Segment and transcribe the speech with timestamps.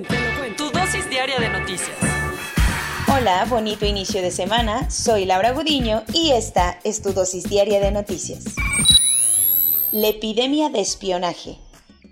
[0.00, 0.64] cuento, te lo cuento.
[0.64, 1.96] Tu dosis diaria de noticias.
[3.12, 4.90] Hola, bonito inicio de semana.
[4.90, 8.44] Soy Laura Gudiño y esta es tu dosis diaria de noticias.
[9.92, 11.58] La epidemia de espionaje.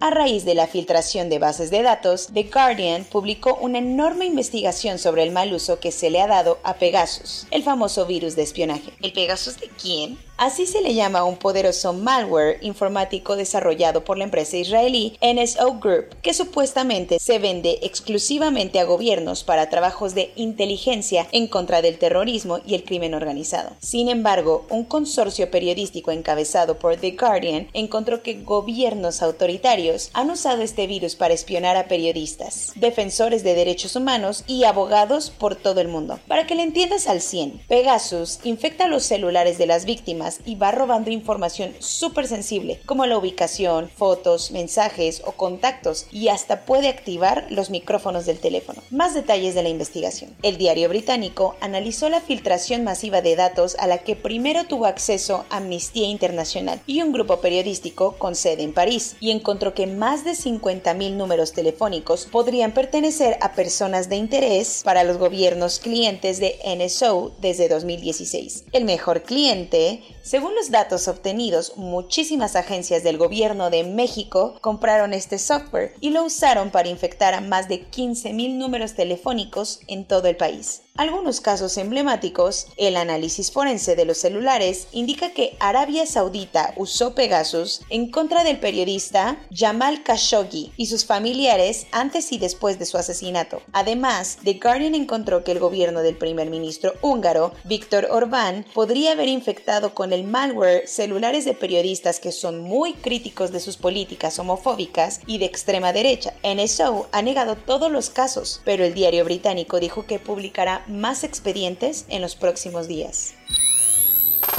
[0.00, 4.98] A raíz de la filtración de bases de datos, The Guardian publicó una enorme investigación
[4.98, 8.42] sobre el mal uso que se le ha dado a Pegasus, el famoso virus de
[8.42, 8.92] espionaje.
[9.00, 10.18] ¿El Pegasus de quién?
[10.38, 15.78] Así se le llama a un poderoso malware informático desarrollado por la empresa israelí NSO
[15.78, 21.98] Group, que supuestamente se vende exclusivamente a gobiernos para trabajos de inteligencia en contra del
[21.98, 23.76] terrorismo y el crimen organizado.
[23.80, 30.62] Sin embargo, un consorcio periodístico encabezado por The Guardian encontró que gobiernos autoritarios han usado
[30.62, 35.88] este virus para espionar a periodistas, defensores de derechos humanos y abogados por todo el
[35.88, 36.18] mundo.
[36.26, 40.70] Para que le entiendas al 100, Pegasus infecta los celulares de las víctimas y va
[40.70, 47.46] robando información súper sensible, como la ubicación, fotos, mensajes o contactos, y hasta puede activar
[47.50, 48.82] los micrófonos del teléfono.
[48.90, 50.34] Más detalles de la investigación.
[50.42, 55.44] El diario británico analizó la filtración masiva de datos a la que primero tuvo acceso
[55.50, 60.32] Amnistía Internacional y un grupo periodístico con sede en París, y encontró que más de
[60.32, 67.32] 50.000 números telefónicos podrían pertenecer a personas de interés para los gobiernos clientes de NSO
[67.40, 68.64] desde 2016.
[68.72, 75.38] El mejor cliente según los datos obtenidos, muchísimas agencias del gobierno de México compraron este
[75.38, 80.36] software y lo usaron para infectar a más de 15.000 números telefónicos en todo el
[80.36, 80.82] país.
[80.98, 87.80] Algunos casos emblemáticos, el análisis forense de los celulares indica que Arabia Saudita usó Pegasus
[87.88, 93.62] en contra del periodista Jamal Khashoggi y sus familiares antes y después de su asesinato.
[93.72, 99.28] Además, The Guardian encontró que el gobierno del primer ministro húngaro, Víctor Orbán, podría haber
[99.28, 105.20] infectado con el malware celulares de periodistas que son muy críticos de sus políticas homofóbicas
[105.26, 106.34] y de extrema derecha.
[106.44, 112.06] NSO ha negado todos los casos, pero el diario británico dijo que publicará más expedientes
[112.08, 113.34] en los próximos días.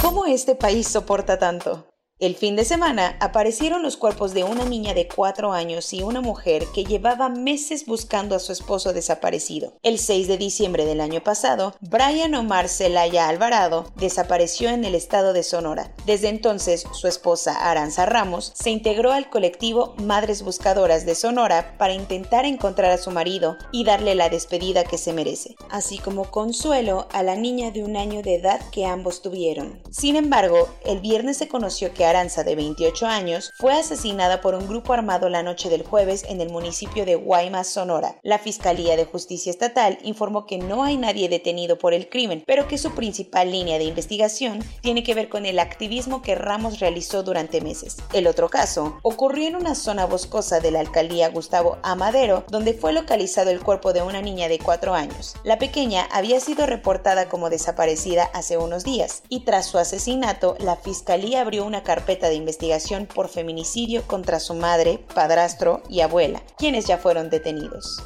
[0.01, 1.92] ¿Cómo este país soporta tanto?
[2.19, 6.21] El fin de semana aparecieron los cuerpos de una niña de 4 años y una
[6.21, 9.73] mujer que llevaba meses buscando a su esposo desaparecido.
[9.81, 15.33] El 6 de diciembre del año pasado, Brian Omar Celaya Alvarado desapareció en el estado
[15.33, 15.93] de Sonora.
[16.05, 21.93] Desde entonces, su esposa Aranza Ramos se integró al colectivo Madres Buscadoras de Sonora para
[21.93, 27.07] intentar encontrar a su marido y darle la despedida que se merece, así como consuelo
[27.11, 29.81] a la niña de un año de edad que ambos tuvieron.
[29.91, 34.67] Sin embargo, el viernes se conoció que Aranza, de 28 años, fue asesinada por un
[34.67, 38.17] grupo armado la noche del jueves en el municipio de Guaymas, Sonora.
[38.23, 42.67] La Fiscalía de Justicia Estatal informó que no hay nadie detenido por el crimen, pero
[42.67, 47.23] que su principal línea de investigación tiene que ver con el activismo que Ramos realizó
[47.23, 47.97] durante meses.
[48.13, 52.93] El otro caso ocurrió en una zona boscosa de la alcaldía Gustavo Amadero, donde fue
[52.93, 55.35] localizado el cuerpo de una niña de 4 años.
[55.43, 60.75] La pequeña había sido reportada como desaparecida hace unos días y tras su asesinato, la
[60.75, 61.92] Fiscalía abrió una carpeta
[62.29, 68.03] de investigación por feminicidio contra su madre, padrastro y abuela, quienes ya fueron detenidos.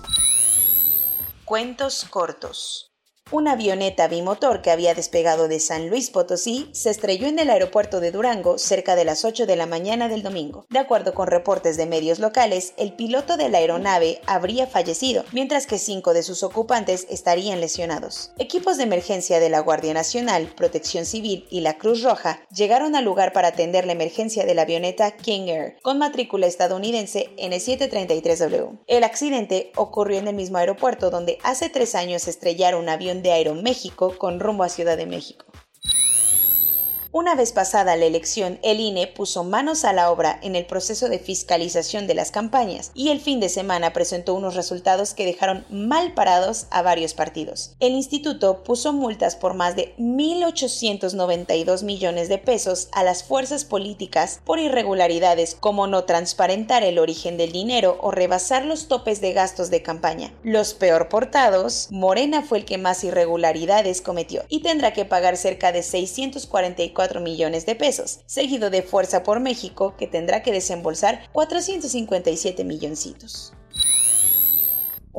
[1.45, 2.86] Cuentos cortos.
[3.29, 7.99] Una avioneta bimotor que había despegado de San Luis Potosí se estrelló en el aeropuerto
[7.99, 10.65] de Durango cerca de las 8 de la mañana del domingo.
[10.69, 15.67] De acuerdo con reportes de medios locales, el piloto de la aeronave habría fallecido, mientras
[15.67, 18.31] que cinco de sus ocupantes estarían lesionados.
[18.37, 23.03] Equipos de emergencia de la Guardia Nacional, Protección Civil y la Cruz Roja llegaron al
[23.03, 28.79] lugar para atender la emergencia de la avioneta King Air, con matrícula estadounidense N733W.
[28.87, 33.31] El accidente ocurrió en el mismo aeropuerto donde hace tres años estrellaron un avión de
[33.31, 35.45] Aeroméxico con rumbo a Ciudad de México.
[37.19, 41.09] Una vez pasada la elección, el INE puso manos a la obra en el proceso
[41.09, 45.65] de fiscalización de las campañas y el fin de semana presentó unos resultados que dejaron
[45.71, 47.71] mal parados a varios partidos.
[47.79, 54.39] El instituto puso multas por más de 1.892 millones de pesos a las fuerzas políticas
[54.45, 59.71] por irregularidades como no transparentar el origen del dinero o rebasar los topes de gastos
[59.71, 60.31] de campaña.
[60.43, 65.71] Los peor portados, Morena fue el que más irregularidades cometió y tendrá que pagar cerca
[65.71, 71.29] de 644 124 millones de pesos, seguido de Fuerza por México, que tendrá que desembolsar
[71.31, 73.53] 457 milloncitos.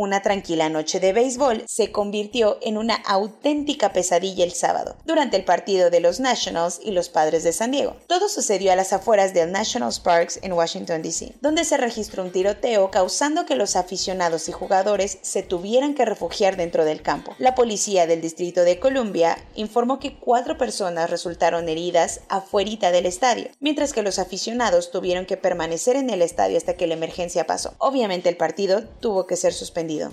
[0.01, 5.45] Una tranquila noche de béisbol se convirtió en una auténtica pesadilla el sábado, durante el
[5.45, 7.97] partido de los Nationals y los Padres de San Diego.
[8.07, 12.31] Todo sucedió a las afueras del Nationals Parks en Washington, D.C., donde se registró un
[12.31, 17.35] tiroteo causando que los aficionados y jugadores se tuvieran que refugiar dentro del campo.
[17.39, 23.49] La policía del Distrito de Columbia informó que cuatro personas resultaron heridas afuera del estadio,
[23.59, 27.75] mientras que los aficionados tuvieron que permanecer en el estadio hasta que la emergencia pasó.
[27.79, 30.13] Obviamente el partido tuvo que ser suspendido aprendido.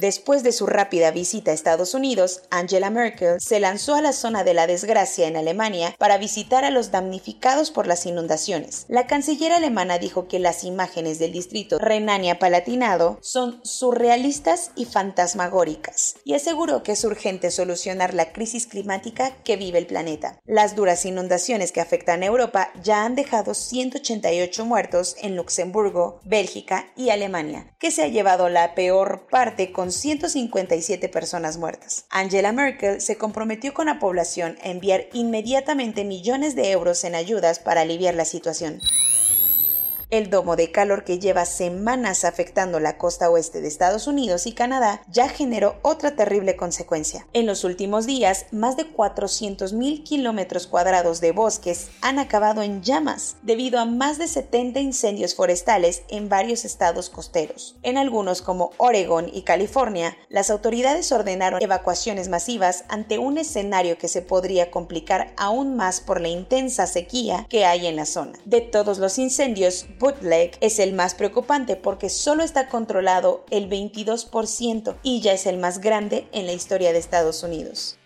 [0.00, 4.44] Después de su rápida visita a Estados Unidos, Angela Merkel se lanzó a la zona
[4.44, 8.84] de la desgracia en Alemania para visitar a los damnificados por las inundaciones.
[8.86, 16.34] La canciller alemana dijo que las imágenes del distrito Renania-Palatinado son surrealistas y fantasmagóricas y
[16.34, 20.38] aseguró que es urgente solucionar la crisis climática que vive el planeta.
[20.46, 26.86] Las duras inundaciones que afectan a Europa ya han dejado 188 muertos en Luxemburgo, Bélgica
[26.94, 32.04] y Alemania, que se ha llevado la peor parte con 157 personas muertas.
[32.10, 37.58] Angela Merkel se comprometió con la población a enviar inmediatamente millones de euros en ayudas
[37.58, 38.80] para aliviar la situación.
[40.10, 44.52] El domo de calor que lleva semanas afectando la costa oeste de Estados Unidos y
[44.52, 47.26] Canadá ya generó otra terrible consecuencia.
[47.34, 53.36] En los últimos días, más de 400.000 kilómetros cuadrados de bosques han acabado en llamas
[53.42, 57.76] debido a más de 70 incendios forestales en varios estados costeros.
[57.82, 64.08] En algunos como Oregon y California, las autoridades ordenaron evacuaciones masivas ante un escenario que
[64.08, 68.38] se podría complicar aún más por la intensa sequía que hay en la zona.
[68.46, 74.96] De todos los incendios, bootleg es el más preocupante porque solo está controlado el 22%
[75.02, 77.98] y ya es el más grande en la historia de Estados Unidos.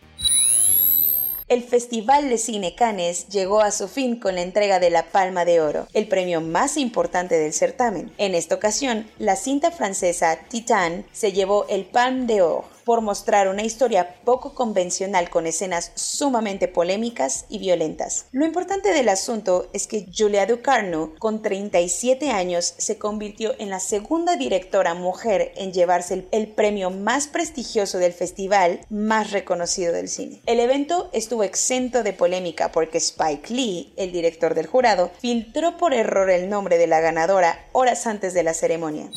[1.53, 5.45] El Festival de Cine Cannes llegó a su fin con la entrega de la Palma
[5.45, 8.11] de Oro, el premio más importante del certamen.
[8.17, 13.63] En esta ocasión, la cinta francesa Titan se llevó el Palme d'Or por mostrar una
[13.63, 18.27] historia poco convencional con escenas sumamente polémicas y violentas.
[18.33, 23.81] Lo importante del asunto es que Julia Ducarno, con 37 años, se convirtió en la
[23.81, 30.41] segunda directora mujer en llevarse el, premio más prestigioso del festival más reconocido del cine.
[30.47, 35.95] El evento estuvo exento de polémica porque Spike Lee, el director del jurado, filtró por
[35.95, 39.11] error el nombre de la ganadora horas antes de la ceremonia.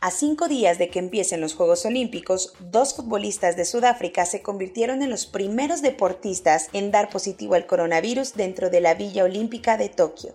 [0.00, 5.02] A cinco días de que empiecen los Juegos Olímpicos, dos futbolistas de Sudáfrica se convirtieron
[5.02, 9.88] en los primeros deportistas en dar positivo al coronavirus dentro de la Villa Olímpica de
[9.88, 10.34] Tokio.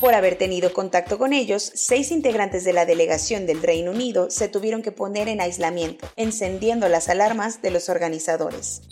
[0.00, 4.48] Por haber tenido contacto con ellos, seis integrantes de la delegación del Reino Unido se
[4.48, 8.82] tuvieron que poner en aislamiento, encendiendo las alarmas de los organizadores.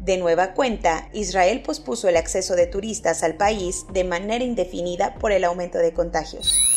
[0.00, 5.32] De nueva cuenta, Israel pospuso el acceso de turistas al país de manera indefinida por
[5.32, 6.73] el aumento de contagios.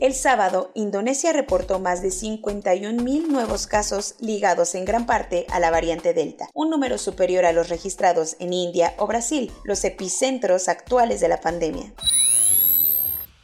[0.00, 5.70] El sábado, Indonesia reportó más de 51.000 nuevos casos ligados en gran parte a la
[5.70, 11.20] variante Delta, un número superior a los registrados en India o Brasil, los epicentros actuales
[11.20, 11.92] de la pandemia.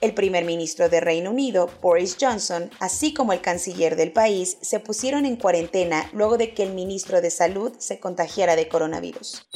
[0.01, 4.81] El primer ministro de Reino Unido, Boris Johnson, así como el canciller del país, se
[4.81, 9.47] pusieron en cuarentena luego de que el ministro de Salud se contagiara de coronavirus.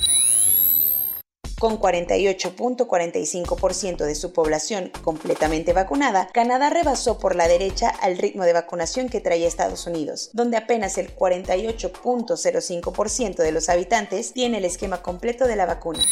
[1.60, 8.54] Con 48.45% de su población completamente vacunada, Canadá rebasó por la derecha al ritmo de
[8.54, 15.02] vacunación que traía Estados Unidos, donde apenas el 48.05% de los habitantes tiene el esquema
[15.02, 16.02] completo de la vacuna.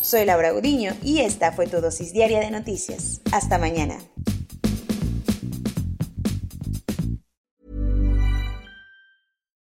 [0.00, 3.20] Soy Laura Gudiño y esta fue tu dosis diaria de noticias.
[3.32, 3.98] Hasta mañana.